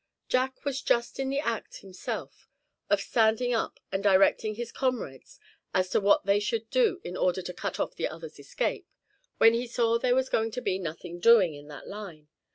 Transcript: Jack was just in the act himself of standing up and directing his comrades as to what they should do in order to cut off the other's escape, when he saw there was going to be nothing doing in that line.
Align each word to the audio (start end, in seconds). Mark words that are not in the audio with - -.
Jack 0.27 0.65
was 0.65 0.81
just 0.81 1.19
in 1.19 1.29
the 1.29 1.37
act 1.39 1.81
himself 1.81 2.49
of 2.89 2.99
standing 2.99 3.53
up 3.53 3.79
and 3.91 4.01
directing 4.03 4.55
his 4.55 4.71
comrades 4.71 5.39
as 5.75 5.89
to 5.91 5.99
what 6.01 6.25
they 6.25 6.39
should 6.39 6.67
do 6.71 6.99
in 7.03 7.15
order 7.15 7.43
to 7.43 7.53
cut 7.53 7.79
off 7.79 7.93
the 7.93 8.07
other's 8.07 8.39
escape, 8.39 8.87
when 9.37 9.53
he 9.53 9.67
saw 9.67 9.99
there 9.99 10.15
was 10.15 10.27
going 10.27 10.49
to 10.49 10.61
be 10.61 10.79
nothing 10.79 11.19
doing 11.19 11.53
in 11.53 11.67
that 11.67 11.87
line. 11.87 12.29